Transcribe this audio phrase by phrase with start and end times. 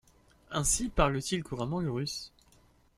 [0.49, 2.31] Ainsi parle-t-il couramment le russe.